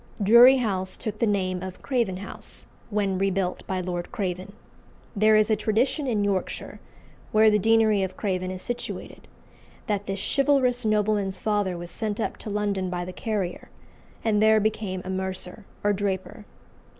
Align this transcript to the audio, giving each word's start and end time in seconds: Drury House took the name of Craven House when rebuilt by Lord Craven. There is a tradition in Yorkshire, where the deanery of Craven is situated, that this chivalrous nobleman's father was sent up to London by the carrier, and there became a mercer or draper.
Drury 0.19 0.57
House 0.57 0.97
took 0.97 1.19
the 1.19 1.27
name 1.27 1.61
of 1.61 1.83
Craven 1.83 2.17
House 2.17 2.65
when 2.89 3.19
rebuilt 3.19 3.61
by 3.67 3.81
Lord 3.81 4.11
Craven. 4.11 4.53
There 5.15 5.35
is 5.35 5.51
a 5.51 5.55
tradition 5.55 6.07
in 6.07 6.23
Yorkshire, 6.23 6.79
where 7.31 7.51
the 7.51 7.59
deanery 7.59 8.01
of 8.01 8.17
Craven 8.17 8.49
is 8.49 8.63
situated, 8.63 9.27
that 9.85 10.07
this 10.07 10.19
chivalrous 10.35 10.85
nobleman's 10.85 11.37
father 11.37 11.77
was 11.77 11.91
sent 11.91 12.19
up 12.19 12.37
to 12.37 12.49
London 12.49 12.89
by 12.89 13.05
the 13.05 13.13
carrier, 13.13 13.69
and 14.23 14.41
there 14.41 14.59
became 14.59 15.03
a 15.05 15.09
mercer 15.11 15.65
or 15.83 15.93
draper. 15.93 16.45